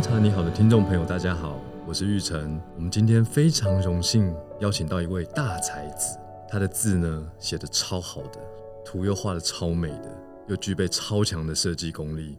[0.00, 2.58] 观察你好的听众朋友，大家好，我是玉成。
[2.74, 6.16] 我们今天非常荣幸邀请到一位大才子，
[6.48, 8.40] 他的字呢写的超好的，
[8.82, 10.18] 图又画的超美的，
[10.48, 12.38] 又具备超强的设计功力，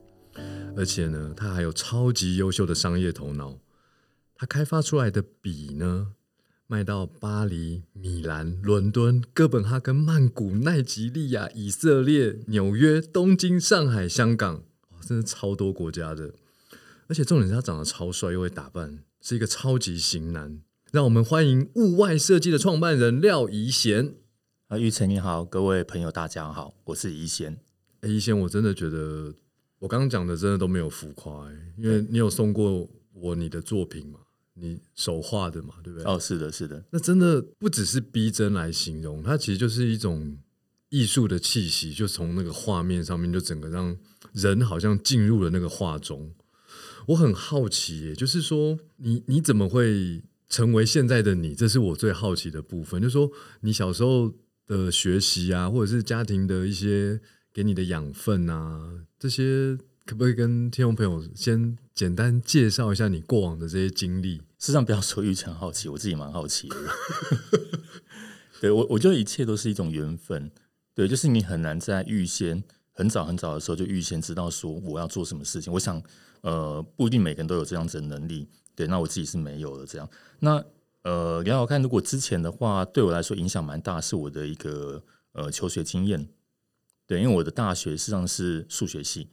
[0.75, 3.59] 而且呢，他还有超级优秀的商业头脑。
[4.35, 6.13] 他开发出来的笔呢，
[6.65, 16.31] 卖到巴黎、米兰、伦敦、哥本哈根、曼谷、奈及利亚、以色列、纽约、东京、上海、香港，哇，真的超多国家的。
[17.11, 20.61] 而且重点是他长得超帅，又会打扮，是一个超级型男。
[20.93, 24.13] 让我们欢迎物外设计的创办人廖怡贤。
[24.67, 27.57] 啊，玉成你好，各位朋友大家好，我是怡贤。
[27.99, 29.33] 哎，怡贤，我真的觉得
[29.79, 34.19] 我刚刚讲的真的都没有浮夸，哎，因为你有送过我你的作品嘛，
[34.53, 36.09] 你手画的嘛，对不对？
[36.09, 36.81] 哦，是的，是的。
[36.91, 40.37] 那真的不只是逼真来形容，它其实就是一种
[40.87, 43.97] 艺术的气息，就从那个画面上面，就整个让
[44.31, 46.31] 人好像进入了那个画中。
[47.07, 51.55] 我很好奇，就是说，你你怎么会成为现在的你？
[51.55, 53.01] 这是我最好奇的部分。
[53.01, 54.31] 就是说，你小时候
[54.67, 57.19] 的学习啊，或者是家庭的一些
[57.51, 64.37] 给你的养分啊，这些可不可以跟听众朋友先简单介绍一下你过往的这些经历？
[64.59, 66.75] 事实上，不要说玉成好奇，我自己蛮好奇的。
[68.61, 70.51] 对我，我觉得一切都是一种缘分。
[70.93, 75.73] 对，就是你很难在预先很早很早的时候就预先知道说我要做什么事情。
[75.73, 76.01] 我想。
[76.41, 79.85] 呃，不一定每个人都有这样子的能力，对，那我自己是没有的。
[79.85, 80.63] 这样，那
[81.03, 86.27] 呃，聊聊看，如果之前的话，对我来说影响蛮大，是我的一个呃求学经验，
[87.07, 89.29] 对，因为我的大学实际上是数学系，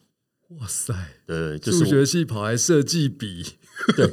[0.58, 0.94] 哇塞，
[1.26, 3.44] 对，数学系跑来设计笔，
[3.96, 4.10] 对，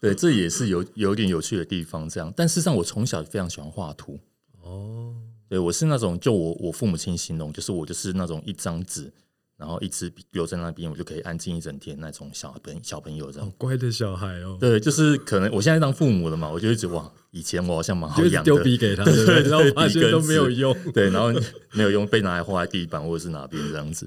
[0.00, 2.08] 对，这也是有有点有趣的地方。
[2.08, 4.18] 这样，但事实上我从小非常喜欢画图，
[4.62, 5.14] 哦，
[5.48, 9.12] 对我是那种，就我我父母亲形容，就是我就是那种一张纸。
[9.56, 11.98] 然后一直留在那边，我就可以安静一整天。
[11.98, 14.58] 那种小朋小朋友这样，好乖的小孩哦。
[14.60, 21.32] 对，就是可能我现在当父母了嘛，我就一直哇，以前我好像蛮好养的，丢笔给他，对，然后发现都没有用，对，然后
[21.72, 24.06] 没有用，被拿来画在地板或者是哪边这样子。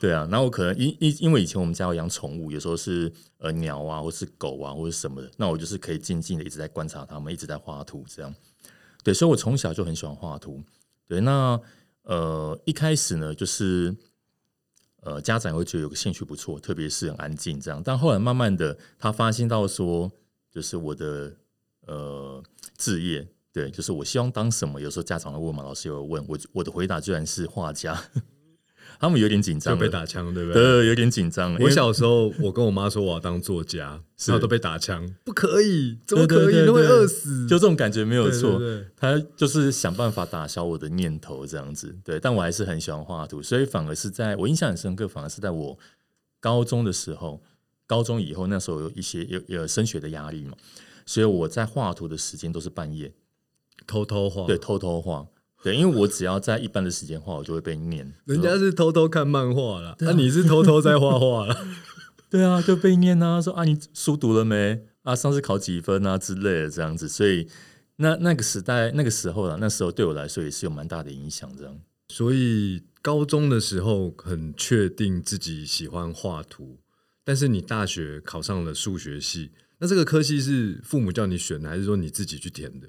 [0.00, 8.34] 对啊，然后可能因因因为以前我们家有养宠物，有时候是呃鸟啊，或是狗啊，或者什么的，那我就是可以静静的一直在观察它们，一直在画图这样。
[9.04, 10.62] 对，所以我从小就很喜欢画图。
[11.06, 11.60] 对，那
[12.04, 13.94] 呃一开始呢，就是。
[15.06, 17.80] 呃，家长会觉得有个兴趣不错，特别是很安静这样。
[17.84, 20.10] 但后来慢慢的，他发现到说，
[20.50, 21.32] 就是我的
[21.86, 22.42] 呃
[22.76, 24.80] 职业，对，就是我希望当什么。
[24.80, 28.02] 有时候家长会问嘛，老师有问我，我的回答居然是画家。
[28.98, 30.62] 他们有点紧张，就被打枪，对不对？
[30.62, 31.54] 对，有点紧张。
[31.60, 36.66] 我小时候，我跟我妈说我要当作家，然后都被打枪，不可以，怎么可以？
[36.66, 37.46] 都会饿死。
[37.46, 38.60] 就这种感觉没有错。
[38.96, 41.94] 他就是想办法打消我的念头，这样子。
[42.02, 45.78] 对，但我还是很喜欢画图，所以反而是在我印象很深刻，反而是在我
[46.40, 47.42] 高中的时候，
[47.86, 50.56] 高中以后那时候有一些有有升学的压力嘛，
[51.04, 53.12] 所以我在画图的时间都是半夜
[53.86, 55.26] 偷偷画，对，偷偷画。
[55.62, 58.12] 对，因为我只要在一般的时间画，我就会被念。
[58.24, 61.66] 人家是偷偷看漫画了，那你是偷偷在画画了。
[62.30, 64.84] 对啊，就被念啊，说啊，你书读了没？
[65.02, 67.08] 啊，上次考几分啊之类的这样子。
[67.08, 67.48] 所以
[67.96, 71.50] 那那个时代，那个时候啊，那时候对我来说也是有蛮大的影响。
[71.56, 76.78] 这样，所以高中的时候很确定自己喜欢画图，
[77.24, 82.88] 但是你大学考上了数学系，那这个科系是父母叫你选的，还是说你自己去填的？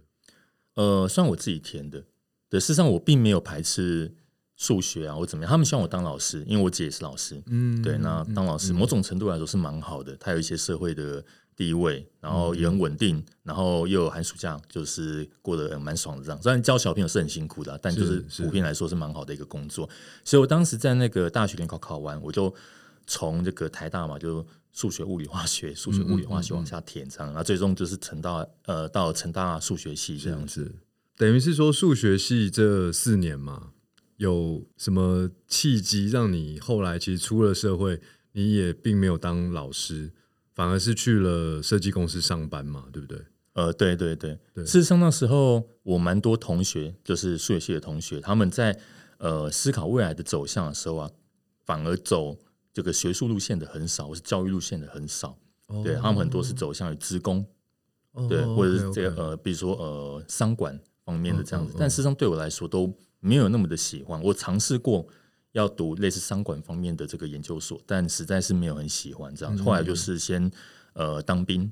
[0.75, 2.03] 呃，算我自己填的。
[2.49, 4.13] 对，事实上我并没有排斥
[4.55, 5.51] 数学啊，或怎么样。
[5.51, 7.41] 他们希望我当老师，因为我姐也是老师。
[7.47, 11.23] 嗯，对，那当老师某种程度来说是蛮好的，他有一些社会的
[11.55, 16.41] 地位，然后也很稳定，然后又有寒暑假，就是过得蛮爽的这样。
[16.41, 19.89] 虽然教小朋友是很辛苦的，但就是普遍来说是蛮好的一个工作。
[20.23, 22.53] 所以我当时在那个大学联考考完，我就
[23.05, 30.71] 从这个台大嘛，就数学、物理、化学、数学、物理、化学往下填，这样，然后最终就是成大呃到成大数学系这样子。
[31.17, 33.71] 等于是说，数学系这四年嘛，
[34.17, 37.99] 有什么契机让你后来其实出了社会，
[38.33, 40.11] 你也并没有当老师，
[40.53, 43.19] 反而是去了设计公司上班嘛，对不对？
[43.53, 48.79] 呃，对对对，事实上那时候我蛮多同学，就是数学系的同学，他们在
[49.17, 51.09] 呃思考未来的走向的时候啊，
[51.65, 52.37] 反而走
[52.71, 55.35] 这个学术路线的很少，或是教育路线的很少，
[55.83, 57.43] 对他们很多是走向于职工，
[58.29, 60.79] 对，或者是这个呃，比如说呃商管。
[61.07, 64.21] 方面的这样子，但事实上对我来说都没有那么的喜欢。
[64.21, 65.07] 我尝试过
[65.53, 69.57] 要读类似商管方面的这个研究所，但实在是没有很喜欢这样。
[69.59, 70.51] 后来就是先
[70.91, 71.71] 呃当兵，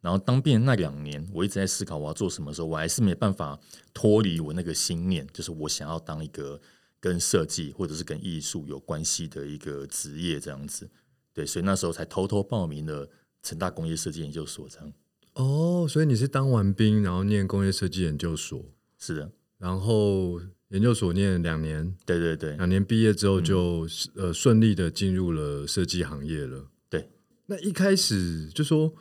[0.00, 3.58] 然后当兵那两年，我一直在思考我要做什么时候，我还是没办法
[3.92, 6.60] 脱离我那个心念，就是我想要当一个
[7.00, 10.88] 跟设计或者是跟艺术有关系的一个职业这样子。
[11.34, 13.10] 对，所以那时候才偷偷报名了
[13.42, 14.92] 成大工业设计研究所这样。
[15.34, 18.64] 哦，所以你是当完兵，然后念工业设计研究所，
[18.98, 26.66] 是的，然后研究所念两年，对对对，两年毕业之后就、呃顺利的进入了设计行业了。
[26.88, 27.08] 对，
[27.46, 28.92] 那一开始就说，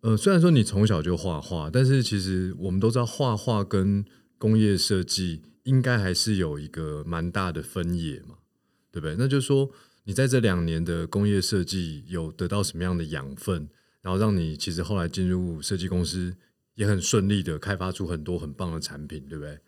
[0.00, 4.04] 呃，虽然说你从小就画画，但是其实我们都知道画画跟
[4.36, 8.36] 工业设计应该还是有一个蛮大的分野嘛，
[8.92, 9.16] 对不对？
[9.18, 9.70] 那就是说，
[10.04, 13.66] 你在这两年的工业设计有得到什么样的养分，
[14.02, 16.36] 然后让你其实后来进入设计公司
[16.74, 19.58] 也很顺利的开发出很多很棒的产品，对不对？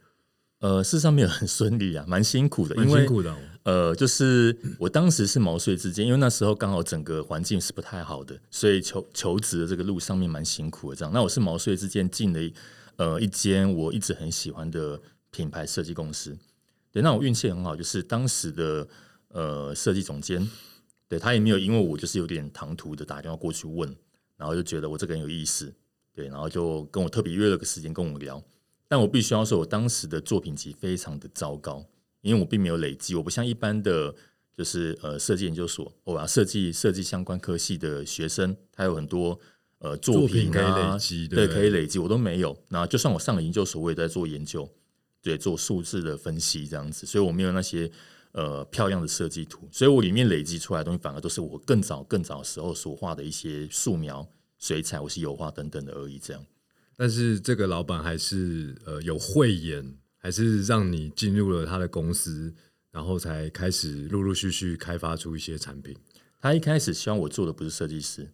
[0.61, 10.97] 呃，事实上没有很顺利啊， 蛮辛苦的，蛮因为辛苦的哦、呃，就是我当时是毛遂自荐，因为那时候刚好整个环境是不太好的，所以求求职的这个路上面蛮辛苦的。
[10.97, 12.55] 这样，那我是毛遂自荐进了一
[12.97, 14.99] 呃一间我一直很喜欢的
[15.31, 16.35] 品牌设计公司。
[16.91, 18.88] 对，那我运气很好，就是当时的
[19.29, 20.49] 呃设计总监，
[21.06, 23.94] 对他也没有因为我就是有点唐突的打电话过去问，
[24.38, 25.70] 然后就觉得我这个人有意思，
[26.17, 28.43] 对，然后就跟我特别约了个时间跟我聊。
[28.89, 31.85] 但我必须要说，我当时的作品集非常的糟糕，
[32.23, 34.15] 因为我并没有累积，我不像一般的
[34.57, 39.39] 就是呃设计研究所，我要设计设计相关科系的学生，他有很多
[39.81, 42.57] 呃作作品可以品啊，累积，对，可以累积，我都没有。
[42.69, 44.67] 那就算我上了研究所，我也在做研究，
[45.21, 47.91] 对，做数字的分析这样子，所以我没有那些
[48.33, 54.27] 呃漂亮的设计图，所以我里面累积出来的东西，反而都是我更早更早时候所画的一些素描、
[54.58, 56.19] 水彩，或是油画等等的而已。
[56.19, 56.44] 这样，
[56.97, 62.55] 但是这个老板还是呃有慧眼，还是让你进入了他的公司，
[62.91, 65.97] 然后才开始陆陆续续开发出一些产品。
[66.41, 68.31] 他一开始希望我做的不是设计师，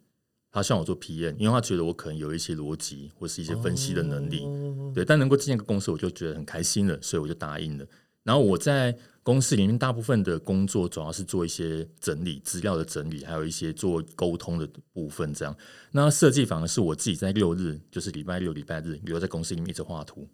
[0.51, 4.41] 他希望我做 PM，因为他觉得我可能有一些逻辑或是一些分析的能力。
[4.43, 7.85] 哦对，但能够进一个公司，我就觉得很开心了，所以我就答应了。
[8.21, 15.33] 然后我在公司里面大部分的工作主要是做一些整理资料的整理，还有一些做沟通的部分。
[15.33, 15.55] 这样，
[15.91, 20.27] 那设计反而是我自己在六日，就是礼拜六、礼拜日留在公司里面一直画图。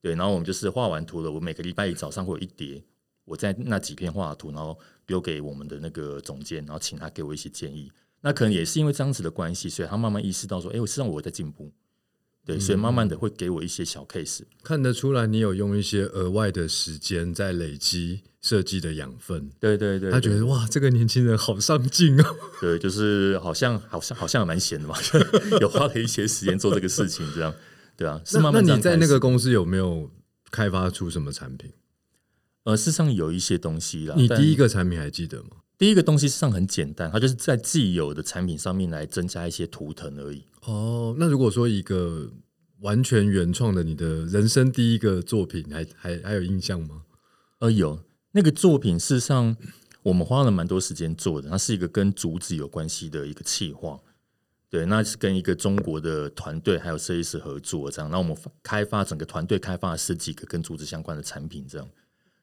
[0.00, 2.82] 对，然后我们就是画完图了，我每个礼拜一早上会有一叠，
[3.26, 7.92] 我在那几片画图，然后丢给我们的那个总监，然后请他给我一些建议。
[8.22, 11.70] 那可能也是因为这样子的关系，所以他慢慢意识到说，哎，我实际上我在进步。
[12.46, 14.42] 对，所以慢慢的会给我一些小 case。
[14.62, 19.50] 看得出来，你有用一些额外的时间在累积设计的养分。
[19.58, 22.36] 对对对，他觉得哇，这个年轻人好上进哦。
[22.60, 24.94] 对，就是好像好像好像蛮闲的嘛，
[25.60, 27.52] 有花了一些时间做这个事情，这样
[27.96, 28.22] 对啊。
[28.24, 30.08] 是那那你在那个公司有没有
[30.52, 31.72] 开发出什么产品？
[32.62, 34.14] 呃，事实上有一些东西啦。
[34.16, 35.48] 你第一个产品还记得吗？
[35.78, 40.44] 第一个东西上很简单，它就是在既有的产品上面来增加一些图腾而已。
[40.62, 42.30] 哦，那如果说一个
[42.80, 47.02] 完全原创的，你的人生第一个作品还还还有印象吗？
[47.58, 48.02] 呃，有
[48.32, 49.56] 那个作品，事实上
[50.02, 53.98] 我们花了蛮多时间做的，它是一个跟竹子有关系的一个企划。
[54.68, 58.10] 对，那是跟一个中国的团队还有设计师合作，这样。
[58.10, 61.88] 那我们开发整个团队开发了十几个跟竹子相关的产品，这样。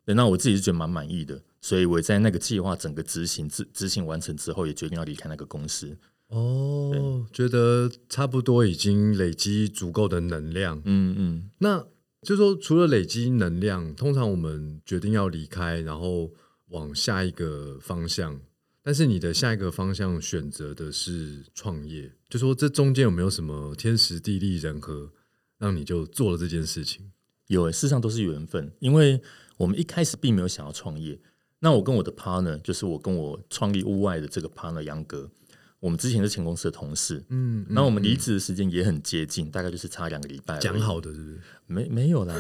[0.06, 5.98] 对，那我自己是觉得蛮满意的，所以我在那个计划整个执行执执行完成之后，也决定要离开那个公司。
[6.28, 10.82] 哦，觉得差不多已经累积足够的能量。
[10.84, 11.88] 嗯嗯，那
[12.22, 16.34] 就说除了累积能量，通常我们决定要离开，然后
[16.68, 18.42] 往下一个方向。
[18.82, 25.10] 但是你的下一个方向选择的是创业，就说这中间有没有什么天时地利人和，
[25.58, 27.10] 让你就做了这件事情？
[27.48, 29.22] 有，事实上都是缘分，因为
[29.56, 31.18] 我们一开始并没有想要创业。
[31.64, 35.32] 那我跟我的 partner，就是我跟我创立屋外的这个 partner 杨哥，
[35.80, 40.58] 我们之前是前公司的同事，嗯，那我们离职的时间也很接近，大概就是差两个礼拜。
[40.60, 41.40] 讲好的是不是？
[41.68, 42.36] 没没有啦，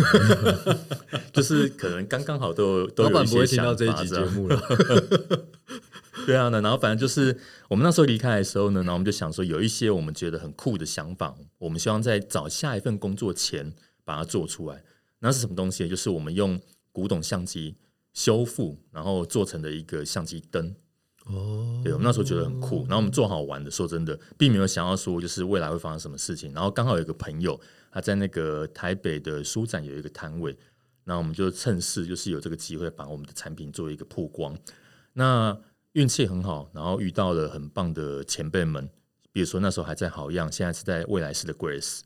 [1.31, 4.61] 就是可能刚刚好都有 都有一老板不会些听到这一集节目了。
[6.27, 7.37] 对啊，那然后反正就是
[7.69, 14.83] 我们那时候离开的时候呢，然后我们就想说，有一些我们觉得很酷的想法，我们希望在找下一份工作前把它做出来。
[15.19, 15.87] 那是什么东西？
[15.87, 16.59] 就是我们用
[16.91, 17.75] 古董相机
[18.13, 20.75] 修复，然后做成的一个相机灯。
[21.25, 23.71] 哦，对，我们那时候觉得很酷，然后我们做好玩的。
[23.71, 26.53] 说真的，并没有想要说就是未来会发生什么事情。
[26.53, 27.59] 然后刚好有一个朋友，
[27.91, 30.57] 他在那个台北的书展有一个摊位，
[31.05, 34.53] 那我们就趁势就是有这个机会把我们的产品做一个曝光。
[35.13, 35.57] 那
[35.93, 38.89] 运气很好，然后遇到了很棒的前辈们，
[39.31, 42.01] 比如说那时候还在好样，现在是在未来式的 Grace，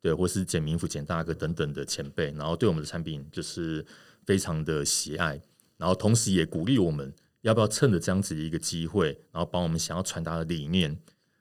[0.00, 3.84] 对，或是简明福简大哥等等的前辈，然后对我们的产品就是
[4.24, 5.38] 非常的喜爱，
[5.76, 7.12] 然后同时也鼓励我们
[7.42, 10.96] 要不要趁着这样子的一个机会，然后把我们想要传达的理念，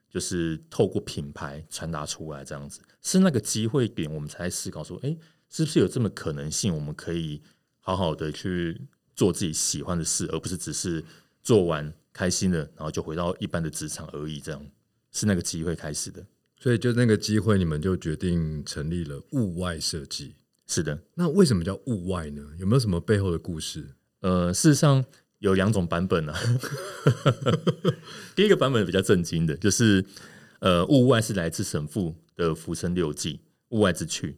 [0.09, 5.15] 就是透过品牌传达出来，这样子是那个机会点，我们才思考说，哎，
[5.49, 7.41] 是不是有这么可能性，我们可以
[7.79, 8.81] 好好的去
[9.15, 11.03] 做自己喜欢的事，而不是只是
[11.43, 14.65] 做完开心了，然后就回到一般的职场而已，这样。
[15.13, 16.25] 是那个机会开始的。
[16.57, 20.35] 所以就那个机会，你们就决定成立了物外设计。
[20.67, 22.41] 是的，那为什么叫物外呢？
[22.57, 23.89] 有没有什么背后的故事？
[24.21, 25.03] 呃，事实上
[25.39, 26.39] 有两种版本啊。
[28.35, 30.03] 第一个版本比较震惊的，就是
[30.59, 33.33] 呃，物外是来自神父的《浮生六记》，
[33.69, 34.35] 物外之趣。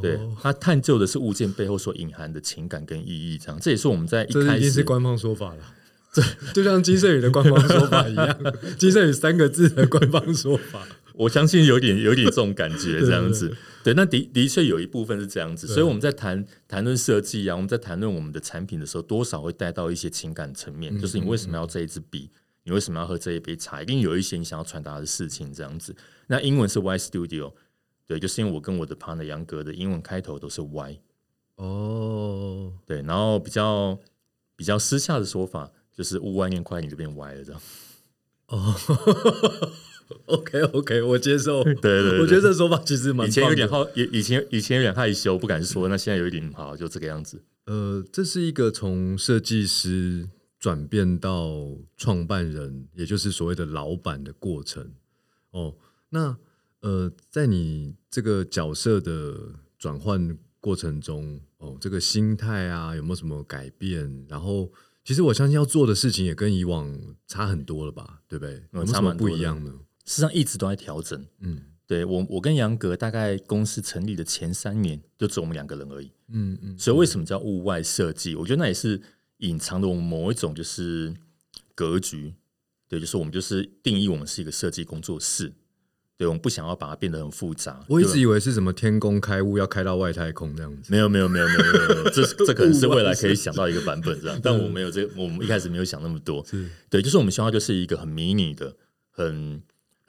[0.00, 5.74] 对，他探究的是物件背后所隐含的情感跟意义，这样这也是我们在一开始是官方说法了。
[6.12, 8.38] 这就像金圣宇的官方说法一样，
[8.78, 10.86] 金圣宇三个字的官方说法，
[11.22, 13.56] 我相信有点 有点这种感觉，这样子。
[13.84, 22.30] 对，那的的确有一部分是这样子，所以我们在谈谈论设计啊，我们在谈论我们的产品的时候，多少会带到一些情感层面，就是你为什么要这一支笔，
[22.64, 25.94] 你为什么要喝这一杯茶，一定有一些你想要传达的事情，这样子。
[26.28, 27.52] 那英文是 Y Studio，
[28.06, 31.00] 对，就是因为我跟我的 partner 杨哥的英文开头都是 Y，
[31.56, 33.98] 哦，对，然后比较
[34.56, 35.70] 比较私下的说法。
[35.94, 37.60] 就是屋外念快，你就变歪了，这样。
[38.46, 38.74] 哦
[40.26, 41.62] OK OK，我接受。
[41.64, 43.26] 对对，我觉得这说法其实蛮。
[43.26, 45.88] 以前有点好，以以前以前有点害羞，不敢说。
[45.88, 47.42] 那现在有一点好，就这个样子。
[47.66, 50.28] 呃，这是一个从设计师
[50.58, 54.92] 转变到创办人，也就是所谓的老板的过程。
[55.50, 55.74] 哦，
[56.10, 56.36] 那
[56.80, 59.36] 呃，在你这个角色的
[59.78, 64.26] 转换过程中，哦，这个心态啊，有没有什么改变？
[64.28, 64.70] 然后。
[65.04, 68.62] 其实我相信要做的事情也跟以往差很多了吧，对不对？
[68.70, 69.74] 有什么不一样呢？
[70.04, 71.24] 事实上一直都在调整。
[71.40, 76.10] 嗯，对我我跟杨格大概公司成立的前三年就只有我们两个人而已。
[76.28, 78.34] 嗯嗯，所以为什么叫物外设计？
[78.34, 79.00] 我觉得那也是
[79.38, 81.14] 隐藏的我们某一种就是
[81.74, 82.34] 格局。
[82.88, 85.52] 对，就是我们就是定义我们是一个设计工作室。
[86.18, 87.82] 对，我们不想要把它变得很复杂。
[87.88, 90.92] 我一直以为是什么天宫开悟要开到外太空这样子。
[90.92, 92.10] 没有，没有，没有，没有，没有。
[92.10, 96.44] 这这可能是 未来可以想到一个版本这样， 但我没有这，我们一开始没有想那么多。
[96.90, 98.76] 对，就是我们希望就是一个很迷你的、
[99.10, 99.62] 很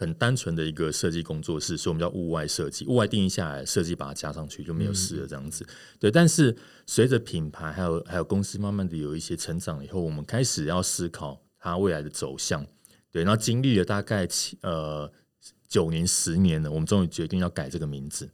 [0.04, 2.86] 很单纯的一个设计工作室，所以我们叫物外设计。
[2.86, 5.66] 物外定义下来，设计把它加上去就没有事了这样子。
[6.00, 6.56] 对，但是
[6.86, 12.66] 随着品牌还有还有公司慢慢的有一些成长以后，我们开始要思考它未来的走向。
[13.12, 15.12] 对，然后经历了大概七呃。
[15.68, 18.30] 九年、十年了，我们终于决定要改这个名字，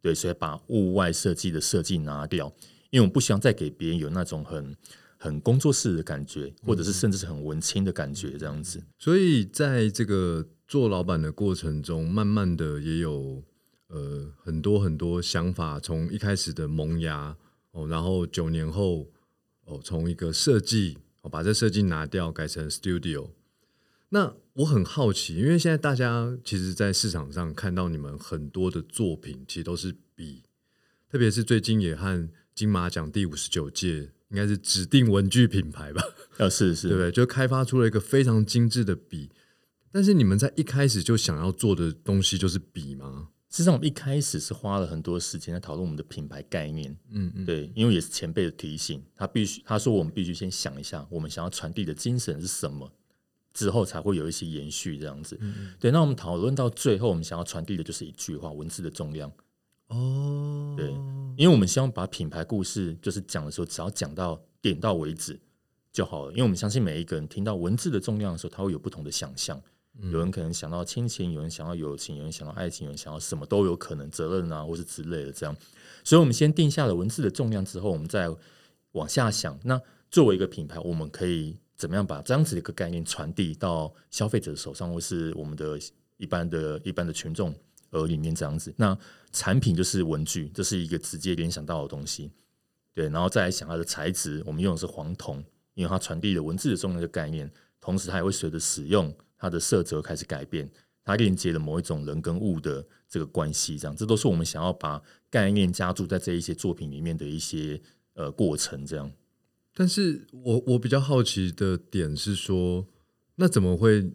[0.00, 2.46] 对，所以把物外设计的设计拿掉，
[2.90, 4.76] 因为我们不希望再给别人有那种很
[5.18, 8.80] 很工作室的感觉，或者是甚至是很文青的感觉这样子。
[8.96, 13.40] 所以在这个做老板的过程中，慢慢的也有
[13.86, 17.36] 呃很多很多想法，从一开始的萌芽
[17.70, 19.08] 哦，然后九年后
[19.66, 23.30] 哦，从一个设计哦，把这设计拿掉，改成 studio。
[24.08, 30.42] 那我很好奇，因为现在大家其实，在市场上看到你们很多的作品，其实都是笔，
[31.08, 36.02] 特别是最近也和金马奖第五十九届，应该是指定文具品牌吧？
[36.38, 37.12] 啊，是是，对不对？
[37.12, 39.30] 就开发出了一个非常精致的笔。
[39.94, 43.28] 但是你们在一开始就想要做的东西就是笔吗？
[43.48, 46.90] 实际上，我们一开始是花了很多时间在讨论我们的品牌概念。
[47.10, 52.92] 嗯嗯，对，因为也是前辈的提醒，他必须他说我们必须先想一下，我们想要传递的精神是什么。
[53.52, 55.38] 之后才会有一些延续这样子，
[55.78, 55.92] 对。
[55.92, 59.30] 那我们讨论到最后，我们想要传递的就是一句话：文字的重量。
[59.86, 60.88] 哦，对，
[61.36, 65.38] 因为我们希望把品牌故事就是讲的时候，只要讲到点到为止
[65.92, 66.32] 就好了。
[66.32, 69.62] 因为我们相信每一个人听到文字的重量的时候，他会有不同的想象。
[70.00, 75.56] 有人可能想到亲情，有人想到友情，有人想到爱情，有人想到什么都有可能，责任啊，或是之类的这样。
[76.02, 78.28] 所以，我们先定下了文字的重量之后，我们再
[78.92, 79.58] 往下想。
[79.62, 81.56] 那作为一个品牌，我们可以。
[81.76, 85.76] 怎么样把这样子的一个概念传递到消费者手上，或是我们的
[86.18, 87.52] 一般的一般的群众
[87.90, 88.32] 耳里面？
[88.32, 88.96] 这样子，那
[89.32, 92.30] 产品就是文具，这是一个直接联想到的东西。
[92.94, 95.42] 对，然后再来想它的材质，我们用的是黄铜，
[95.74, 99.12] 因为它传递了文字的重要的概念，同时它也会随着使用
[99.44, 100.66] 它的色泽开始改变，
[101.04, 103.78] 它链接了某一种人跟物的这个关系。
[103.78, 107.78] 这样，这都是我们想要把概念加注在这一些作品里面的一些
[108.14, 108.86] 呃过程。
[108.86, 109.12] 这样。
[109.74, 112.86] 但是我我比较好奇的点是说，
[113.34, 114.10] 那怎么会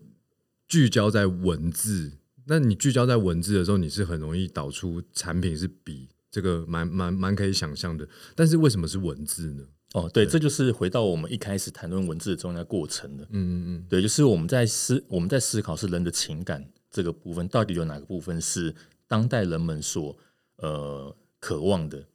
[0.67, 2.13] 聚焦在文字？
[2.47, 8.09] 那你聚焦在文字的时候，你是很容易导出产品是笔，这个蛮蛮蛮可以想象的。
[8.35, 9.63] 但是为什么是文字呢？
[9.93, 13.23] 哦，对，这就是回到我们一开始谈论文字的重要过程了。
[13.23, 18.75] 嗯嗯嗯，对，就是我们在思我们在思考是人的情感这个部分，到底有哪个部分是
[19.07, 20.15] 当代人们所
[20.57, 22.05] 呃渴望的？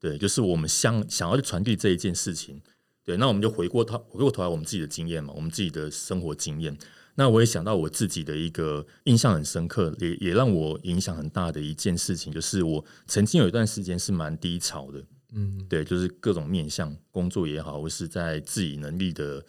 [0.00, 2.62] 对，就是我们想想要去传递这一件事情。
[3.04, 6.76] 对，那我们就回过头回过头来，我们自己的经验嘛，我们自己的生活经验。
[7.16, 15.04] 那我也想到我自己的一个印象很深刻，也也让我影响很大的一件事情，就是我曾经有一段时间是蛮低潮的。
[15.32, 19.44] 嗯，对，就是各种面向工作也好，或是在自己能力的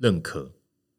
[0.00, 0.50] 认可，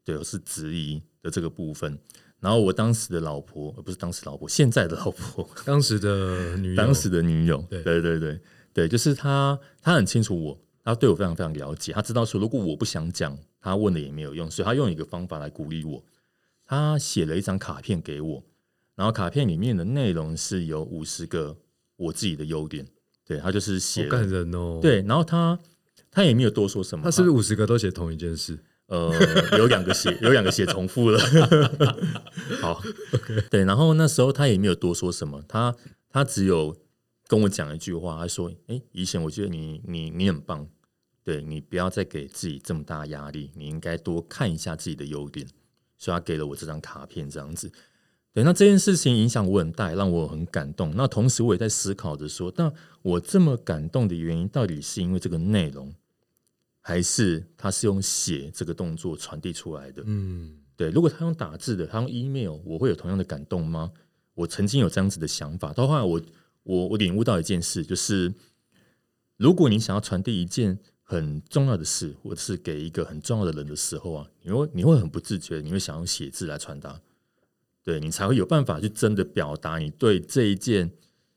[0.03, 1.97] 对，或是质疑的这个部分。
[2.39, 7.81] 然后我当时的老婆，不是当时老婆，现在的老婆，当时的女友，当时的女友，对。
[7.81, 8.39] 对对对
[8.71, 16.03] 对，就是她，她很清楚我，她对我非常非常了解，她知道说如果我不想讲，她问了也没有用，所以她用一个方法来鼓励我，
[16.65, 18.43] 她写了一张卡片给我，
[18.95, 21.57] 然后卡片里面的内容是有五十个
[21.95, 22.85] 我自己的优点，
[23.25, 25.59] 对他就是写好感人哦。，对，然后他
[26.11, 28.57] 他也没有多说什么，他是不是五十个都写同一件事？
[28.87, 29.11] 呃，
[29.57, 31.19] 有两个写，有两个写重复了。
[32.61, 32.79] 好
[33.49, 35.75] 对，然后那时候他也没有多说什么，他
[36.09, 36.77] 他只有
[37.27, 40.67] 跟我讲一句话，他说：“哎，以前我觉得你你你很棒，
[41.23, 45.47] 对你不要再给自己这么大压力，你应该多看一下自己的优点。”
[45.97, 47.71] 所以他给了我这张卡片，这样子。
[48.35, 50.93] 对，那这件事情影响我很大，让我很感动。
[50.93, 52.69] 那同时我也在思考着说，那
[53.01, 55.95] 我这么感动的原因，到底是因为这个内容，
[56.81, 60.03] 还是他是用写这个动作传递出来的？
[60.05, 63.89] 嗯，对，如果他用打字的，他用 email，我会有同样的感动吗？
[64.33, 66.21] 我曾经有这样子的想法，到后来我
[66.63, 68.33] 我我领悟到一件事，就是
[69.37, 76.99] 如果你想要传递一件很重要的事，或者是给一个很重要的人的时候啊，你会你会很不自觉，你会想用写字来传达，
[77.85, 80.91] 对你才会有办法去真的表达你对这一件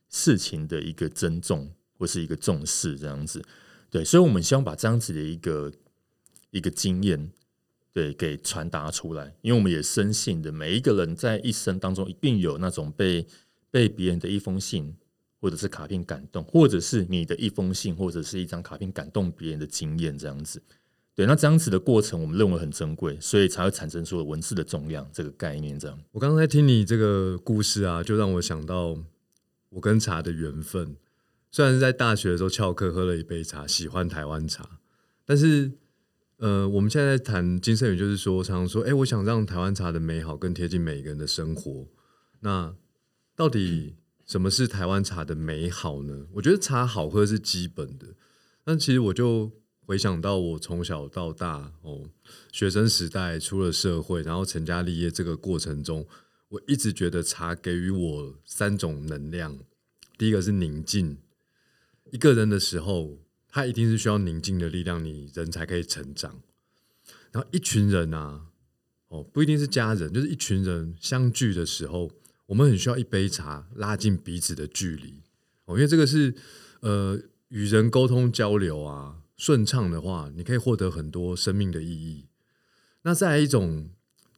[0.08, 3.44] 事情的一个尊重或是一个重视，这样子。
[3.90, 5.70] 对，所以，我们希望把这样子的一个
[6.50, 7.30] 一个经验，
[7.92, 9.34] 对，给传达出来。
[9.42, 13.26] 因为我们也深信的，每一个人在一生当中一定有那种被
[13.70, 14.94] 被别人的一封信
[15.40, 20.62] 或者是卡片感动，或者是你的一封信或者是一张卡片感动别人的经验，这样子。
[21.18, 25.76] 对，那这样子的过程，我们认为很珍贵，所以才会产生出文字的重量这个概念。
[25.76, 28.96] 这样，我刚才听你这个故事啊，就让我想到
[29.70, 30.94] 我跟茶的缘分。
[31.50, 34.78] 虽然是在大学的时候翘课喝了一杯茶，喜欢台湾茶，
[35.26, 35.72] 但是
[36.36, 41.88] 呃，我们现在在谈金圣宇，就是说，常常说，哎，我想让台湾茶的美好更贴近每个人的生活。
[42.42, 42.72] 那
[43.34, 46.28] 到底什么是台湾茶的美好呢？
[46.34, 48.06] 我觉得茶好喝是基本的，
[48.62, 49.50] 但其实我就
[49.88, 52.10] 回想到我从小到大哦，
[52.52, 56.06] 学生时代出了社会，然后成家立业这个过程中，
[56.50, 59.58] 我一直觉得茶给予我三种能量。
[60.18, 61.16] 第一个是宁静，
[62.10, 63.16] 一个人的时候，
[63.48, 66.42] 他一定是需要宁静的力量，你人才可以成长。
[67.32, 68.42] 然后一群人啊，
[69.08, 72.10] 哦，不一定是家人，就是一群人相聚的时候，
[72.44, 75.22] 我们很需要一杯茶拉近彼此的距离
[75.64, 76.34] 哦，因为这个是
[76.80, 82.26] 呃与人沟通交流啊顺畅的话，你可以获得很多生命的意义。
[83.02, 83.88] 那再来一种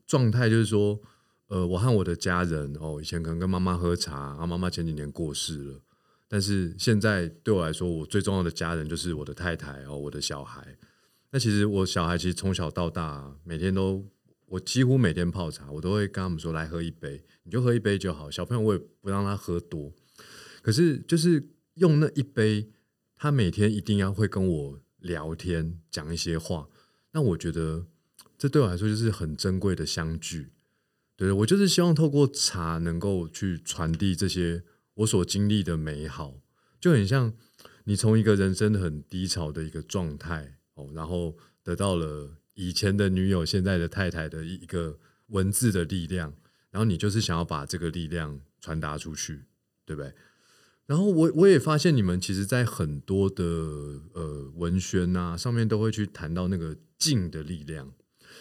[0.06, 1.00] 状态，就是说，
[1.48, 5.80] 呃，我和我的家人哦，以前可能跟妈妈喝茶，啊，妈妈前几年过世了，
[6.28, 10.76] 但是现在对我来说，我最重要的家人就是我的太太哦，我的小孩。
[11.32, 14.06] 那其实我小孩其实从小到大，每天都
[14.46, 18.30] 我几乎每天泡茶，我都会跟他们说来喝一杯，你就喝一杯就好。
[18.30, 19.92] 小朋友我也不让他喝多，
[20.60, 22.68] 可是就是用那一杯，
[23.16, 26.68] 他每天一定要会跟我聊天，讲一些话。
[27.12, 27.86] 那我觉得
[28.38, 30.52] 这对我来说就是很珍贵的相聚。
[31.16, 34.62] 对我就是希望透过茶能够去传递这些
[34.94, 36.40] 我所经历的美好，
[36.80, 37.34] 就很像
[37.84, 40.90] 你从一个人生很低潮的一个状态哦。
[40.94, 46.32] 然后得到了以前的女友、现在的太太的一个文字的力量，
[46.70, 49.44] 然后你就是想要把这个力量传达出去，
[49.84, 50.14] 对不对？
[50.90, 53.44] 然后我我也发现你们其实，在很多的
[54.12, 57.92] 呃文宣啊上面都会去谈到那个静的力量，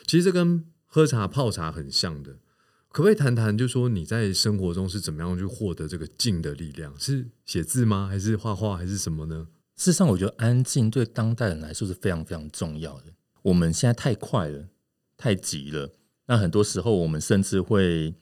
[0.07, 2.39] 其实这跟喝茶泡茶很像的。
[2.91, 6.91] 可不可以谈谈，就说你在生活中是怎么样去获得这个静的力量？
[6.99, 8.07] 是写字吗？
[8.07, 8.75] 还是画画？
[8.75, 9.49] 还是什么呢？
[9.75, 13.13] 事实上，我觉得安静对当代人来说是非常非常重要的。
[13.43, 14.69] 我们现在太快了，
[15.15, 15.93] 太急了，
[16.25, 18.15] 那很多时候我们甚至会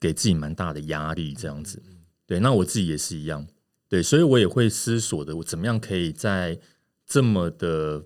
[0.00, 1.82] 给自己蛮大的压力，这样子。
[2.28, 3.44] 对，那我自己也是一样。
[3.88, 6.60] 对，所以我也会思索的，我怎么样可以在
[7.04, 8.04] 这么的、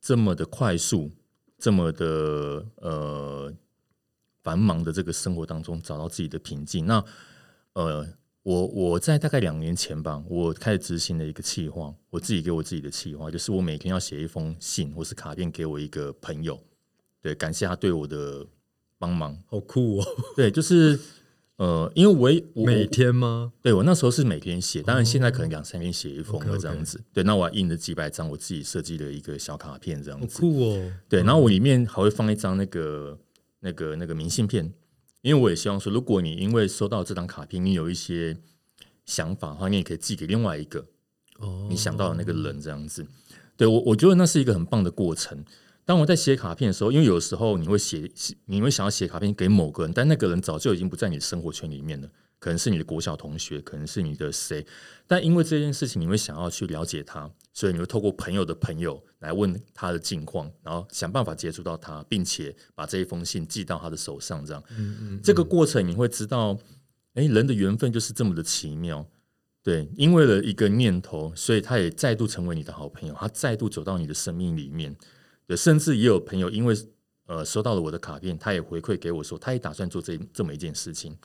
[0.00, 1.12] 这么的快速、
[1.58, 3.52] 这么的呃
[4.42, 6.86] 繁忙的这个生活当中，找到自己的平静。
[6.86, 7.04] 那
[7.74, 8.08] 呃。
[8.44, 16.60] 我我在大概两年前吧，我开始执行了一个计划，我自己给我自己的计划，就是我每天要写一封信或是卡片给我一个朋友，
[17.20, 18.44] 对，感谢他对我的
[18.98, 20.06] 帮忙，好酷哦。
[20.34, 20.98] 对，就是
[21.62, 23.52] 呃，因为我每天吗？
[23.62, 27.00] 对我那时候是每天写，当然现在可能两三天写一封了这样子。
[27.12, 30.92] 对，那我还印了几百张我自己设计的一个小卡片这样子，酷哦。
[31.08, 33.16] 对，然后我里面还会放一张那个
[33.60, 34.72] 那个那个明信片。
[35.20, 38.36] 因为我也希望说，如果你因为收到这张卡片，你有一些
[39.06, 40.84] 想法的话，你也可以寄给另外一个
[41.38, 43.06] 哦，你想到的那个人这样子。
[43.56, 45.44] 对我，我觉得那是一个很棒的过程。
[45.92, 48.10] 当我在写卡片的时候，因为有时候你会写，
[48.46, 54.66] 你会想要写卡片给某个人，但那个人早就已经不在你的生活圈里面了，可能是你的国小同学，可能是你的谁，
[55.06, 66.58] 但因为这件事情，你会想要去了解他，所以你会透过朋友的朋友来问他的近况，然后想办法接触到他，并且把这一封信寄到他的手上，这样，嗯嗯，这个过程你会知道，
[67.12, 69.06] 哎，人的缘分就是这么的奇妙。
[69.62, 74.96] 对，因为了一个念头，所以他也再度成为你的好朋友，他再度走到你的生命里面。
[75.46, 76.74] 对，甚至也有朋友因为
[77.26, 81.16] 呃收到了我的卡片，他也回馈给我说，他也打算做这这么一件事情。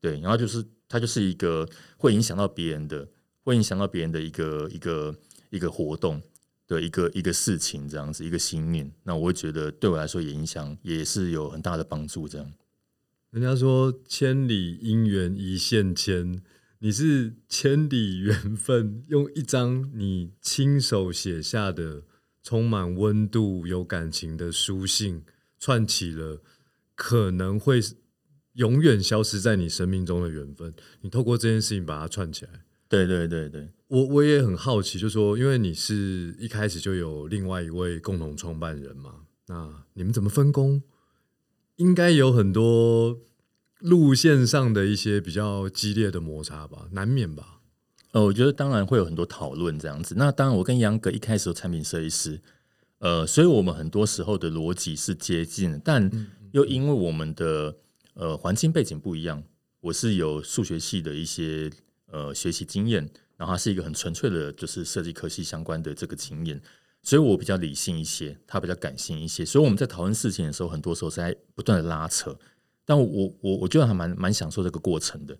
[0.00, 3.08] 对，然后就是他就是一个会影响到别人的，
[3.42, 5.16] 会影响到别人的一个一个
[5.50, 6.20] 一个活动
[6.68, 8.92] 的一个一个事情，这样子一个心念。
[9.02, 12.28] 那我会觉得对我来说也影响，也是有很大的帮助。
[12.28, 12.52] 这样，
[13.30, 16.42] 人家说千里姻缘一线牵。
[16.78, 22.02] 你是千里缘分，用一张你亲手写下的、
[22.46, 25.24] 充满温度、有感情的书信，
[25.58, 26.40] 串起了
[26.94, 27.80] 可能会
[28.52, 30.72] 永远消失在你生命中的缘分。
[31.00, 32.52] 你透过这件事情把它串起来。
[32.88, 40.80] 对对对对，我我也很好奇，就说因为你是一开始就有另外一位共同创办人嘛，那你们怎么分工？
[41.74, 43.18] 应该有很多。
[43.80, 47.55] 路线上的一些比较激烈的摩擦吧，难免吧。
[48.16, 50.14] 呃，我觉得当然会有很多讨论这样子。
[50.16, 52.40] 那当然，我跟杨哥一开始产品设计师，
[53.00, 56.10] 呃，所以我们很多时候的逻辑是接近，但
[56.52, 57.76] 又因为我们的
[58.14, 59.42] 呃环境背景不一样，
[59.82, 61.70] 我是有数学系的一些
[62.06, 66.58] 呃学习经验，然后他是一个很纯粹的，就是设计科系相关的这个经验，
[67.02, 72.34] 所以我比较理性一些，他比较感性一些，所以我们在讨论事情的时候，很多时候是在不断的拉扯。
[72.86, 75.36] 但我我我觉得还蛮蛮享受这个过程的，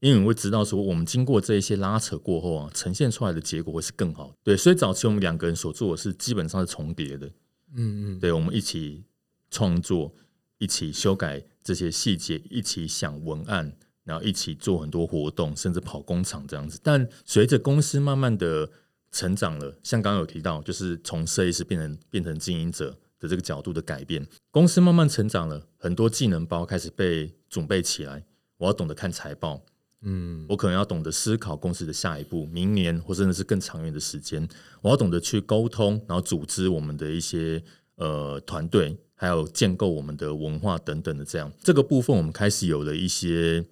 [0.00, 4.32] 因为你会知道说，我们经过这一些拉扯过后啊，呈现出来的结果会是更好。
[4.42, 7.26] 对，所以早期我们两个人所做的是基本上是重叠的。
[7.74, 9.04] 嗯嗯，对，我们一起
[9.50, 10.14] 创作，
[10.58, 13.72] 一起修改这些细节，一起想文案，
[14.04, 16.78] 然后一起做很多活动，甚至跑工厂这样子。
[16.82, 18.70] 但随着公司慢慢的
[19.10, 22.96] 成长了，像刚刚有提到，就是从设计师变成变成经营者。
[23.20, 28.24] 的这个角度的改变，公司慢慢成长了很多技能包开始被准备起来。
[28.58, 29.60] 我要懂得看财报，
[30.02, 34.48] 嗯，我可能要懂得思考公司的下一步，明年或甚至是更长远的时间。
[34.80, 37.62] 我要懂得去沟通，然后组织我们的一些
[37.96, 41.52] 呃团队，还有建构我们的文化等等的这样。
[41.60, 43.64] 这个部分我们开始有了一些，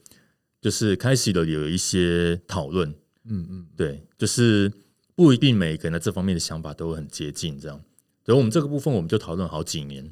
[0.60, 2.90] 就是开始了有一些讨论。
[3.28, 4.72] 嗯嗯，对，就是
[5.14, 7.80] 不一定每个人的这方面的想法都很接近，这样。
[8.24, 10.04] 所以，我们这个部分我们就讨论好几年，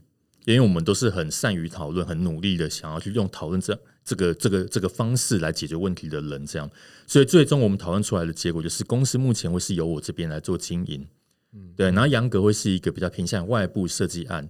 [0.44, 6.70] 因为我们都是很善于讨论、很努力的想要去用讨论这这个这个这个方式来解决问题的人，这样。
[7.06, 11.06] 所以，最终我们讨论出来的结果就是，公司目前会是由我这边来做经营，
[11.52, 11.86] 嗯，对。
[11.86, 14.48] 然后，杨格会是一个比较偏向外部设计案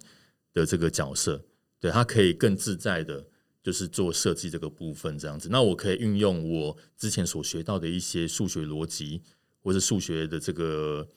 [0.53, 1.45] 的这个角色，
[1.81, 3.27] 对他可以更自在的，
[3.63, 5.49] 就是做设计这个部分这样子。
[5.51, 9.23] 那我可以运用我之前所学到的一些数学逻辑，
[9.63, 11.09] 或者数学的这个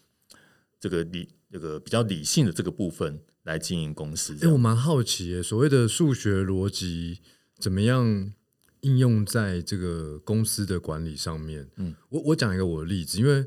[0.79, 1.29] 这个理。
[1.49, 7.21] 这个比较理性的这个部分来经营公司，哎，我蛮好奇，所谓的数学逻辑
[7.57, 8.33] 怎么样
[8.81, 11.67] 应用在这个公司的管理上面？
[11.77, 13.45] 嗯，我我讲一个我的例子，因为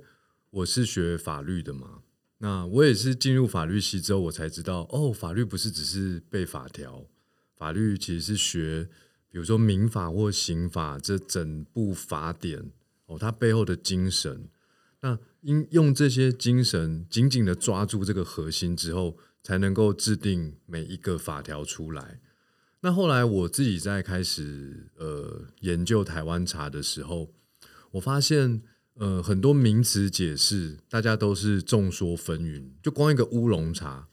[0.50, 2.02] 我是学法律的嘛，
[2.38, 7.06] 那我也是进入法律系之后，我才知道，哦，法律不是只是背法条，
[7.56, 8.88] 法律其实是学，
[9.30, 12.72] 比如说民法或刑法这整部法典
[13.06, 14.48] 哦，它背后的精神。
[15.02, 22.20] 那应用这些精神紧紧的抓住这个核心之后，才能够制定每一个法条出来。
[22.82, 27.32] 那后来我自己在开始呃研究台湾茶的时候，
[27.92, 28.62] 我发现
[28.94, 32.70] 呃很多名词解释大家都是众说纷纭。
[32.82, 34.08] 就光一个乌龙茶，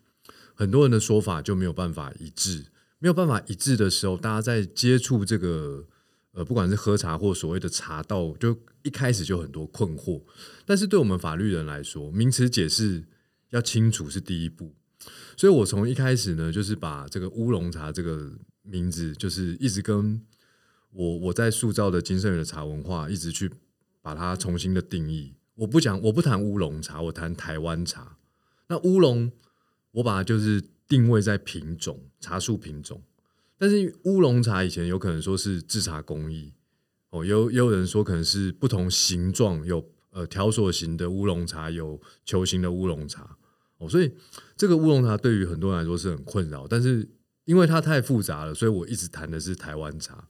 [0.54, 2.68] 很多人的说法就没有办法一致。
[3.00, 5.88] 没有办法一致的时候，大家在接触这个。
[6.34, 10.22] 呃，不管是喝茶或所谓的茶道，就一开始就很多困惑。
[10.68, 13.04] 但是对我们法律人来说，名词解释
[13.50, 14.76] 要清楚是第一步。
[15.36, 18.32] 所以我从一开始呢，就是把这个乌龙茶这个
[18.68, 20.22] 名字，就是一直跟
[20.92, 23.52] 我我在塑造的金圣宇的茶文化，一直去
[24.02, 25.34] 把它重新的定义。
[25.56, 28.18] 我不讲，我不谈乌龙茶，我谈台湾茶。
[28.68, 29.32] 那乌龙，
[29.92, 33.02] 我把它就是定位在品种，茶树品种。
[33.58, 36.54] 但是乌龙茶以前有可能说是制茶工艺
[37.10, 43.38] 哦，有也有人说可能是不同形状，有呃条索型的乌龙茶，有球形的乌龙茶
[43.80, 44.14] 哦，所以
[44.56, 46.68] 这个乌龙茶对于很多人来说是很困扰。
[46.68, 47.10] 但是
[47.48, 50.28] 因为它太复杂了，所以我一直谈的是台湾茶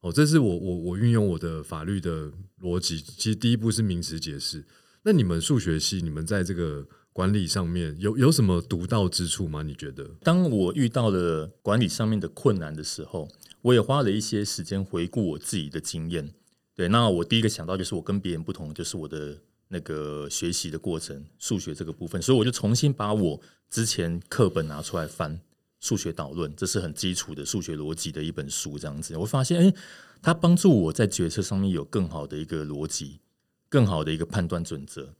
[0.00, 3.00] 哦，这是我我我运用我的法律的逻辑。
[3.00, 4.64] 其实第一步是名词解释。
[5.02, 9.62] 那你们数学系，你们在这个管理上面有有什么独到之处吗？
[9.62, 10.04] 你觉得？
[10.20, 13.26] 当我遇到了管理上面的困难的时候，
[13.62, 16.30] 我也花了一些时间回顾我自己的经验。
[16.74, 25.40] 对，那我第一个想到就是我跟别人不同，就是我的那个学习的过程，数学这个部分，所以我就重新把我之前课本拿出来翻
[25.80, 29.74] 数学导论，这是很基础的数学逻辑的一本书，这样子，我发现，哎，
[30.20, 33.20] 它帮助我在决策上面有更好的一个逻辑，
[33.68, 35.14] 更好的一个判断准则。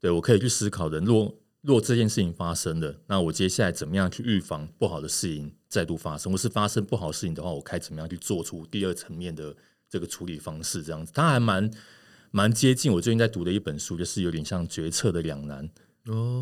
[0.00, 6.30] 对我可以去思考的，若若这件事情发生了，那我接下来怎么样去预防不好的事情再度发生？
[6.32, 9.54] 或是发生不好事情的话，我该怎么样去做出第二层面的
[9.90, 10.82] 这个处理方式？
[10.82, 11.70] 这样子，它还蛮
[12.30, 15.68] 蛮接近我最近在读的一本书，就是有点像决策的两难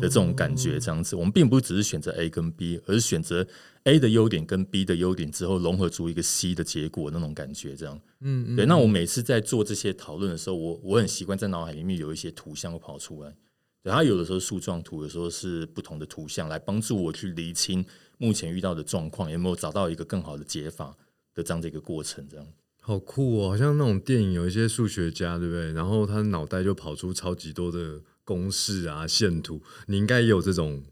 [0.01, 0.79] 的这种感觉。
[0.79, 3.45] 这样子，我们并不只是选择 A 跟 B，而是选择
[3.83, 7.75] A 的优点跟 B 的优点之后，融合出一个 C 的结果那种感觉。
[7.75, 8.65] 这样，嗯，对。
[8.65, 13.35] 那我每次在做这些讨论的时候，我我很习惯在脑海里面有一些图像会跑出来。
[13.83, 17.85] 对它有的时候树状图，有时候是不同的图像，来帮助我去厘清
[18.17, 20.97] 目前遇到的状况，有没有找到一个更好的解法
[21.33, 22.27] 的这样的一个过程。
[22.27, 22.45] 这样
[22.81, 25.71] 好酷哦，好像那种电影有一些数学家，对不对？
[25.73, 30.83] 然后他脑袋就跑出超级多的公式啊、线图，你应该也有这种。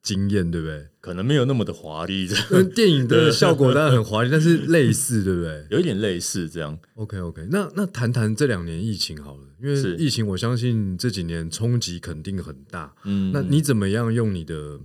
[0.00, 0.86] 经验对不对？
[1.00, 2.26] 可能没有那么的华丽，
[2.74, 5.66] 电影的效果当然很华丽，但是类似对不对？
[5.70, 6.78] 有一点类似这样。
[6.94, 12.94] OK OK，那那谈谈这两年疫情好了，因为疫情我相信这几年冲击肯定很大。
[13.04, 14.80] 嗯，那你怎么样用你的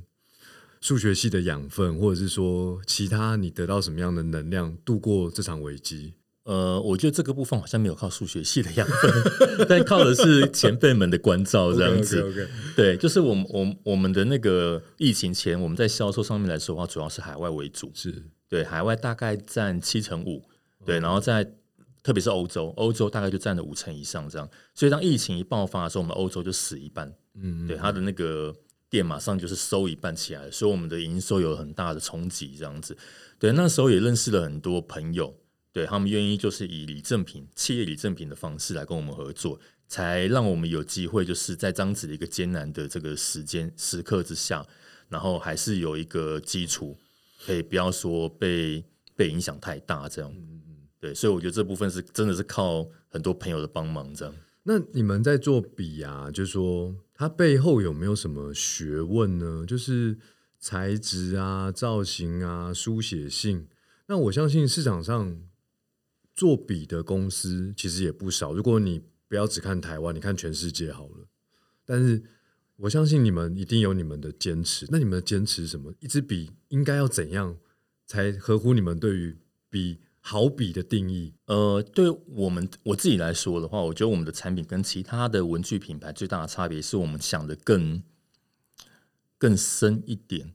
[0.81, 6.15] 数学系的养分，或者是说其他你得到什么样的能量度过这场危机？
[6.43, 12.49] 呃，我觉得这个部分好像没有靠数学系的养分， 但靠的是前辈们的关照这样子。
[12.75, 20.43] 对，就是我们我我们的那个疫情前，我们在销售上面来说的话，主要是海外为主，是对海外大概占七成五，
[20.85, 21.49] 对，然后在
[22.03, 24.49] 特别是欧洲，欧洲大概就占了五成以上这样。
[24.75, 28.53] 所以当疫情一爆发的时候，我们欧洲就死一半，嗯，对，它的那个
[28.89, 32.97] 店马上就是收一半起来，所以我们的营收有很大的冲击这样子。
[33.39, 35.33] 对，那时候也认识了很多朋友。
[35.73, 44.63] 对他们愿意就是以礼赠品、企业礼赠品的方式来跟我们合作，才让我们有机会就是在这样子的一个艰难的这个时间时刻之下，
[45.09, 46.95] 然后还是有一个基础，
[47.43, 50.31] 可以不要说被被影响太大这样。
[50.31, 54.35] 嗯嗯，对，所以我觉得这部分是真的是靠很多朋友的帮忙这样。
[54.61, 59.65] 那你们在做笔啊，就是说它背后有没有什么学问呢？
[59.67, 60.15] 就是
[60.59, 63.65] 材质啊、造型啊、书写性。
[64.05, 65.35] 那我相信市场上。
[66.35, 68.53] 做笔的公司其实也不少。
[68.53, 71.27] 如果你不要只看台湾，你看全世界好了。
[71.85, 72.23] 但是
[72.77, 74.87] 我相信你们一定有你们的坚持。
[74.89, 75.93] 那你们的坚持什么？
[75.99, 77.57] 一支笔应该要怎样
[78.05, 79.37] 才合乎你们对于
[79.69, 81.33] 笔好笔的定义？
[81.45, 88.01] 呃，对我们我自己来说的话，我觉得我们的产品跟其他的文具品牌最大的差别是我们想的更
[89.37, 90.53] 更深一点。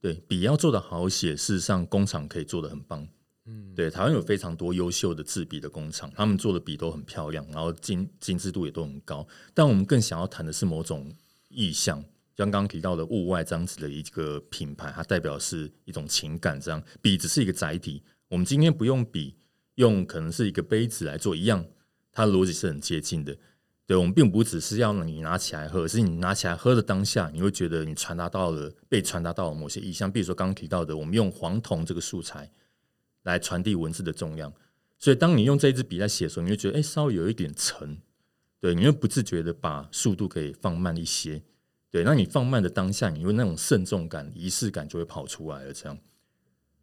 [0.00, 3.06] 对，笔要做的好写，事实上工厂可以做的很棒。
[3.46, 9.26] 嗯，对，台湾有非常多优秀的制笔的工厂，他们做的笔都很漂亮，然后精精致度也都很高。
[9.52, 11.12] 但我们更想要谈的是某种
[11.48, 12.00] 意象，
[12.36, 16.60] 像刚刚提到的物外这样子的一个品牌，它代表是一种情感。
[16.60, 19.34] 这样笔只是一个载体，我们今天不用笔，
[19.74, 21.64] 用可能是一个杯子来做一样，
[22.12, 23.36] 它的逻辑是很接近的。
[23.88, 30.10] 对我们并不只是要你拿起来喝，是你拿起来喝的当下，你会觉得你传达到了被传达到了某些意象。
[30.10, 32.48] 比如说刚刚提到的，我们用黄铜这个素材。
[33.24, 34.52] 来传递文字的重量，
[34.98, 37.98] 所以当你用这支笔在写的时候，你会觉得哎，稍微有一点沉，
[38.60, 41.42] 对，你会不自觉的把速度可以放慢一些，
[41.90, 45.98] 对，那你放慢的当下，你会那种慎重感、仪式感就会跑出来了，这样，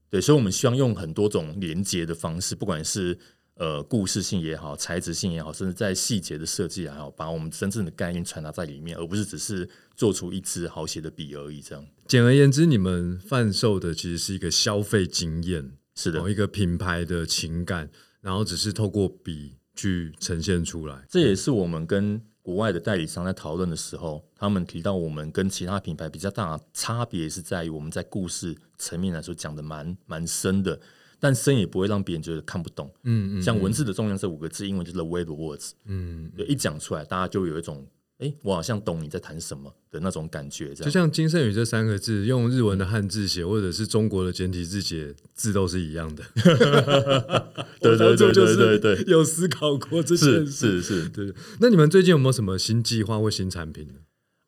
[0.10, 3.18] 对，所以我们希望用很多种连接的方式，不管是
[3.56, 11.62] 呃故事性也好，材质性也好，甚至在细节的设计也好，把我们真正的概念传达在里面，而不是只是做出一支好写的笔而已。
[11.62, 15.74] 这样，简而言之，你们贩售的其实是一个消费经验。
[16.02, 17.90] 是的，某一个品牌的情感，
[18.22, 21.06] 然后只是透过笔去呈现出来。
[21.10, 30.80] 这也是我们跟国外的代理商在讨论的时候，他们提到我们跟其他品牌比较大的差别是在于我们在故事层面来说讲的蛮蛮深的，
[31.20, 32.90] 但深也不会让别人觉得看不懂。
[33.04, 35.72] 嗯嗯，像文字的重量这五个字，英文就是 the way the words。
[35.84, 37.86] 嗯，对，一讲出来，大家就有一种。
[38.20, 46.24] 哎，我好像懂你在谈什么的那种感觉，就像“金圣宇”这三个字，用日文的汉字写，或者是中国的简体字写，字都是一样的。
[47.80, 51.34] 对对对对对对，有思考过这件事，是是，对。
[51.62, 53.94] 那你们最近有没有什么新计划或新产品呢？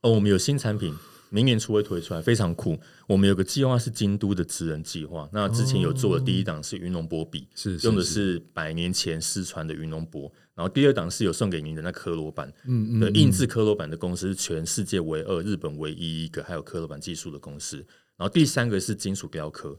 [0.01, 0.93] 哦，我们有新产品，
[1.29, 2.77] 明年初会推出来，非常酷。
[3.07, 10.29] 我们有个计划是京都的职人计划，那之前有做的第一档是云龙波笔，是用的是百年前失传的云龙波，
[10.61, 17.77] 然后第二档是有送给您的那科罗板，嗯嗯，印制科罗板的公司是全世界唯二，日本唯一一个还有科罗板技术的公司。
[18.15, 19.75] 然后第三个是金属雕刻，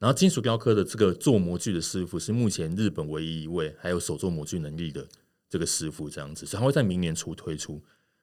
[0.00, 5.06] 然后金属雕刻的这个做模具的师傅是目前日本唯一一位还有手做模具能力的
[5.48, 7.80] 这个师傅，这样子，然后会在明年初推出。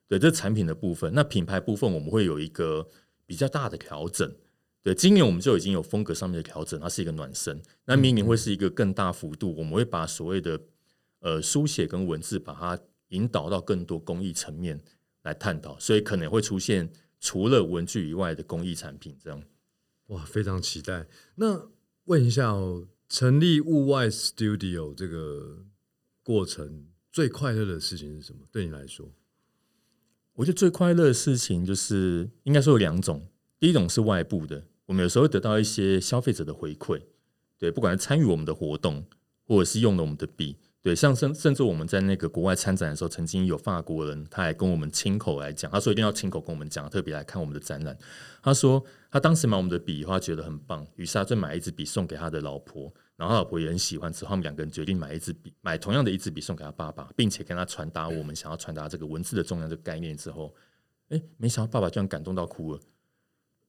[0.10, 2.86] 对，这产品的部分，那品牌部分我们会有一个
[3.26, 4.30] 比较大的调整。
[4.84, 7.62] 对，今年我们就已经有风格上面的调整，它是一个暖身。
[7.86, 10.60] 那明年会是一个更大幅度，我们会把所谓的
[11.26, 14.80] 呃书写跟文字，把它引导到更多工艺层面
[15.24, 19.18] 来探讨，所以可能会出现除了文具以外的工艺产品。
[19.20, 19.42] 这样，
[20.10, 21.08] 哇，非常期待。
[21.34, 21.68] 那
[22.04, 25.66] 问一下哦，成立物外 Studio 这个
[26.22, 28.42] 过程最快乐的事情是什么？
[28.52, 29.12] 对你来说？
[30.34, 33.28] 我觉得最快乐的事情就是，应该说有两种。
[33.60, 37.02] 第一种是外部的，我们有时候会得到一些消费者的回馈，
[37.58, 39.08] 对，不管是参与我们的活动，
[39.48, 47.98] 或者是用了我们的笔，对，像甚甚至我们在那个国外参展的时候，曾经有法国人，他还跟我们亲口来讲，他说一定要亲口跟我们讲，特别来看我们的展览。
[48.44, 52.94] 他说他当时买我们的笔他，觉得很棒，于是他就买一支笔送给他的老婆。
[53.16, 60.54] 然后他老婆也很喜欢，之后他们两个人决定买一支笔，买同样的一支笔送给他爸爸，并且跟他传达我们想要传达这个文字的重量的概念之后，
[61.10, 62.80] 哎，没想到爸爸居然感动到哭了。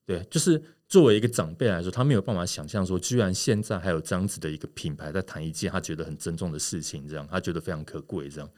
[0.06, 8.48] 对，就是作为一个长辈来说，他没有办法想象说，居然现在还有这样子的一个品牌在谈一件他觉得很珍重的事情，这样他觉得非常可贵，这样。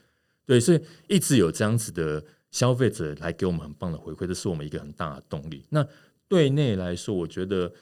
[0.47, 5.65] 对，所以一直有这样子的消费者来给我们很棒的回馈，这是我们一个很大的动力。
[5.71, 5.85] 那
[6.29, 7.73] 对内来说，我觉得。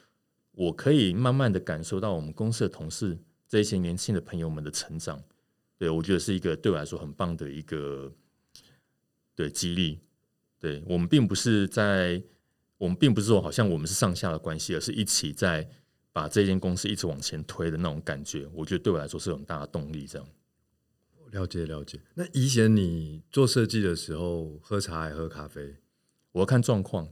[0.58, 3.14] 我可以慢慢的感受到我们公司的同事
[3.46, 5.22] 这些年轻的朋友们的成长，
[5.76, 8.10] 对我觉得是一个对我来说很棒的一个
[9.34, 9.98] 对激励。
[10.58, 12.22] 对我们并不是在，
[12.78, 15.68] 我们并不是说好像我们是上下的关系，而是一起在
[16.12, 18.46] 把这间公司一直往前推的那种感觉。
[18.52, 20.06] 我觉得对我来说是很大的动力。
[20.06, 20.28] 这样
[21.32, 22.00] 了解了解。
[22.14, 25.76] 那以前你做设计的时候，喝茶还喝咖啡？
[26.32, 27.08] 我要看状况。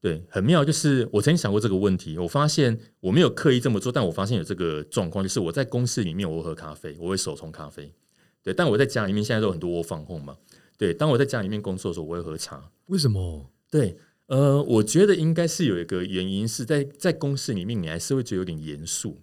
[0.00, 2.18] 对，很妙，就是我曾经想过这个问题。
[2.18, 7.94] 我发现我没有刻意这么做，但我发现有这个状况，就是我在公司里面我会喝咖啡，我会手冲咖啡。
[8.42, 10.36] 对，但我在家里面现在都很多我放控嘛。
[10.76, 12.68] 对，当我在家里面工作的时候，我会喝茶。
[12.86, 13.48] 为什么？
[13.70, 13.96] 对，
[14.32, 19.20] 呃，我觉得应该是有一个原因是在在公司里面，你还是会觉得有点严肃。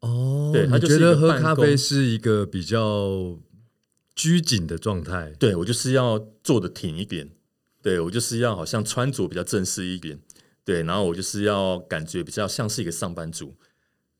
[0.00, 3.38] 哦，对，他觉得喝咖啡是一个比较
[4.14, 5.30] 拘谨的状态。
[5.38, 7.30] 对我就是要坐的挺一点。
[7.80, 10.18] 对我就是要好像穿着比较正式一点，
[10.62, 13.54] 对，然后我就是要感觉比较像是一个上班族，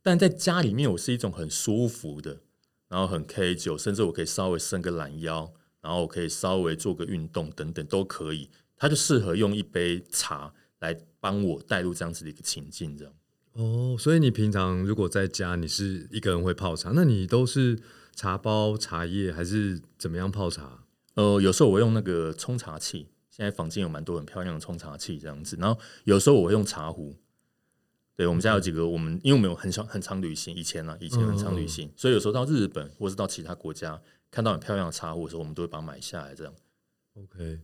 [0.02, 2.40] 但在家里面我是一种很舒服的，
[2.88, 13.14] 然后很 K 九，甚至我可以稍微伸个懒腰，然后我可以稍微做个运动等等都可以，它就适合用一杯茶来帮我带入这样子的一个情境，这样。
[13.52, 17.78] 哦，所以你平常如果在家，你是一个人会泡茶，那你都是
[18.14, 20.84] 茶包、茶叶还是怎么样泡茶？
[21.14, 23.08] 呃，有时候我用那个冲茶器。
[23.30, 27.16] 现在房间有蛮多很漂亮的冲茶器这样子，然后有时候我会用茶壶。
[28.14, 36.54] 对我们家有几个，我们因为我们有很长很常旅行，以前呢，以前很常旅行，所以有时候到日本或是到其他国家看到很漂亮的茶壶的时候，我们都会把它买下来这样。
[37.14, 37.58] OK，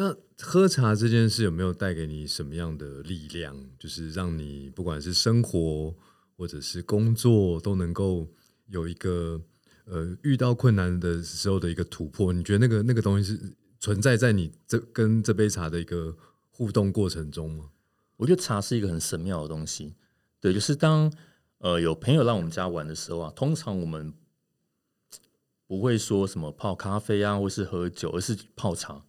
[0.00, 3.56] 那喝茶这件事有没有带给你什么样的力量？
[3.80, 5.92] 就是让你不管是生活
[6.36, 8.28] 或者是工作都能够
[8.68, 9.42] 有一个
[9.86, 12.32] 呃遇到困难的时候的一个突破？
[12.32, 13.56] 你觉得那个那个东西是？
[13.80, 16.16] 存在在你这跟这杯茶的一个
[16.50, 17.70] 互动过程中吗？
[18.16, 19.94] 我觉得茶是一个很神妙的东西。
[20.40, 21.12] 对，就是当
[21.58, 24.12] 呃有朋友来我们家玩的时候啊，通常我们
[25.66, 29.04] 不会说什么泡咖啡啊，或是喝酒，而是泡茶。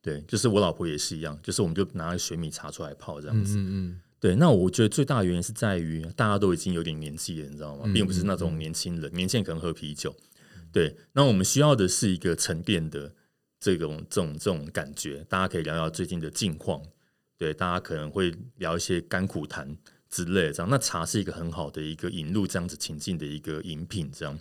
[0.00, 3.58] 对，就是我老婆也是一样，就是我们就拿水米茶出来泡这样子。
[3.58, 4.00] 嗯嗯。
[4.20, 7.88] 对，那我觉得最大的原因是在于大家都已经有点年纪了，你知道吗？
[7.94, 10.12] 并不是那种年轻人，年轻人可能喝啤酒。
[10.72, 13.14] 对，那我们需要的是一个沉淀的
[13.60, 15.24] 这种、这种、这种感觉。
[15.28, 16.82] 大家可以聊聊最近的近况，
[17.36, 19.76] 对，大家可能会聊一些甘苦谈
[20.10, 20.68] 之类的这样。
[20.68, 24.36] 那茶是一个很好的一个引入这样子情境的一个饮品，这样。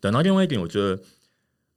[0.00, 1.00] 等到另外一点，我觉得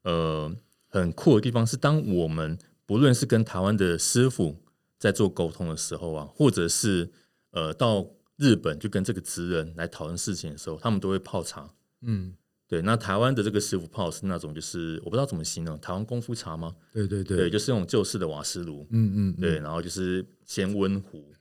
[0.03, 0.51] 呃
[0.87, 4.57] 很酷的地方是，当我们不论是跟台湾的师傅
[4.99, 7.11] 在做沟通的时候啊，或者是
[7.51, 8.07] 呃到
[8.37, 12.35] 日本就跟这个职人来讨论事情的时候，他们都会泡茶，嗯。
[12.65, 16.75] 对，那台湾的这个师傅泡是那种，就是我不知道怎么形容，台湾功夫茶吗？
[16.91, 21.31] 对对对，就是那种旧式的瓦斯炉，嗯嗯，对，然后就是先温壶，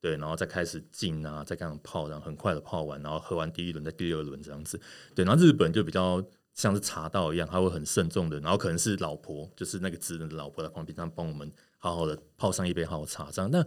[0.00, 4.80] 对，然后再开始浸啊，再这样泡，然后很快的泡完，然后喝完第一轮，再第二轮这样子。
[5.14, 6.20] 对，然后日本就比较
[6.60, 13.30] 像是茶道一样，他会很慎重的，然后可能是老婆，就是那个职人的老婆在旁边，他帮我们好好的泡上一杯好茶。
[13.32, 13.64] 这样，那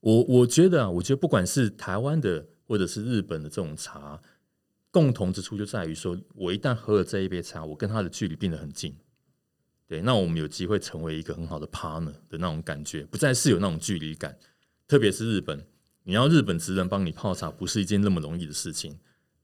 [0.00, 4.18] 我我觉得啊，我觉得不管是台湾的或者是日本的这种茶，
[4.90, 8.96] 共同之处就在于说，我一旦喝了这一杯茶，我跟他的距离变得很近。
[9.86, 14.38] 对，那我们有机会成为一个很好的 partner 的那种感觉，不再是有那种距离感。
[14.86, 15.66] 特别是日本，
[16.04, 18.98] 你要日本职人帮你泡茶，不是一件那么容易的事情。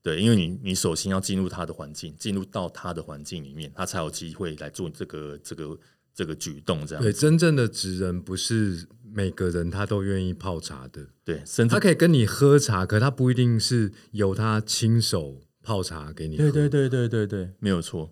[0.04, 5.78] 对，因为你你首先要进入他的环境，进入到他的环境里面，他才有机会来做这个这个
[6.14, 6.86] 这个举动。
[6.86, 11.06] 这样对，真正的职人不是每个人他都愿意泡茶的。
[11.24, 16.36] 对，甚至他可以跟你喝茶，可他不一定是由他亲手泡茶给你。
[16.36, 18.10] 对对对对对对，没有错。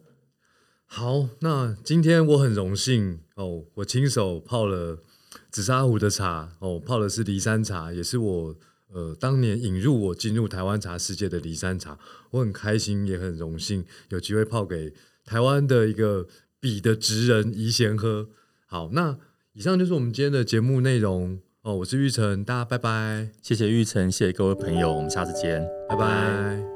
[0.87, 5.03] 好，那今天我很荣幸哦，我亲手泡了
[5.51, 8.57] 紫砂壶的茶哦，泡的是骊山茶，也是我。
[8.93, 11.99] 呃，当年引入我进入台湾茶世界的骊山茶，
[12.31, 14.93] 我很开心，也很荣幸有机会泡给
[15.25, 16.27] 台湾的一个
[16.61, 18.29] 笔的职人宜贤喝。
[18.67, 19.19] 好，那
[19.55, 21.77] 以上就是我们今天的节目内容哦。
[21.77, 23.31] 我是玉成，大家拜拜。
[23.43, 26.72] 谢谢玉成，谢谢各位朋友，我们下次见，拜拜。